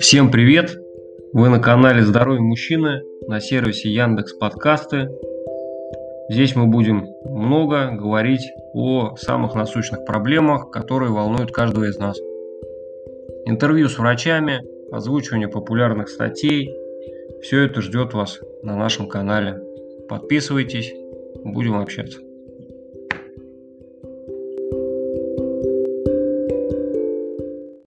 Всем 0.00 0.30
привет! 0.30 0.76
Вы 1.32 1.48
на 1.48 1.60
канале 1.60 2.02
Здоровье 2.02 2.40
мужчины 2.40 3.02
на 3.28 3.40
сервисе 3.40 3.90
Яндекс 3.90 4.32
Подкасты. 4.32 5.08
Здесь 6.28 6.56
мы 6.56 6.66
будем 6.66 7.06
много 7.24 7.92
говорить 7.92 8.50
о 8.74 9.14
самых 9.16 9.54
насущных 9.54 10.04
проблемах, 10.04 10.70
которые 10.70 11.12
волнуют 11.12 11.52
каждого 11.52 11.84
из 11.84 11.98
нас. 11.98 12.18
Интервью 13.46 13.88
с 13.88 13.98
врачами, 13.98 14.62
озвучивание 14.90 15.48
популярных 15.48 16.08
статей– 16.08 16.68
все 17.42 17.60
это 17.60 17.80
ждет 17.80 18.12
вас 18.12 18.40
на 18.62 18.76
нашем 18.76 19.08
канале. 19.08 19.60
Подписывайтесь, 20.08 20.92
будем 21.44 21.76
общаться. 21.76 22.18